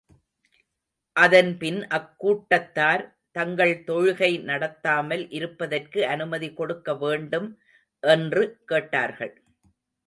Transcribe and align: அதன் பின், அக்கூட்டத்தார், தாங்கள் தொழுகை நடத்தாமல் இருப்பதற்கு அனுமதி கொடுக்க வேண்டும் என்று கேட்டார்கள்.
அதன் 1.15 1.51
பின், 1.57 1.77
அக்கூட்டத்தார், 1.97 3.03
தாங்கள் 3.31 3.75
தொழுகை 3.87 4.31
நடத்தாமல் 4.41 5.23
இருப்பதற்கு 5.31 6.01
அனுமதி 6.07 6.49
கொடுக்க 6.53 6.95
வேண்டும் 6.95 7.49
என்று 8.03 8.43
கேட்டார்கள். 8.65 9.33